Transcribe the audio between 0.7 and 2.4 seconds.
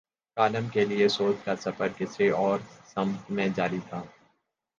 کے لیے سوچ کا سفر کسی